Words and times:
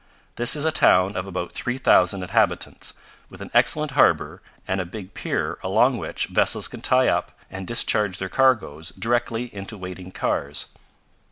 This 0.35 0.55
is 0.55 0.65
a 0.65 0.71
town 0.71 1.15
of 1.15 1.27
about 1.27 1.51
three 1.51 1.77
thousand 1.77 2.23
inhabitants, 2.23 2.95
with 3.29 3.39
an 3.39 3.51
excellent 3.53 3.91
harbor 3.91 4.41
and 4.67 4.81
a 4.81 4.83
big 4.83 5.13
pier 5.13 5.59
along 5.61 5.99
which 5.99 6.25
vessels 6.25 6.67
can 6.67 6.81
tie 6.81 7.07
up 7.07 7.33
and 7.51 7.67
discharge 7.67 8.17
their 8.17 8.27
cargoes 8.27 8.89
directly 8.89 9.53
into 9.53 9.77
waiting 9.77 10.11
cars. 10.11 10.69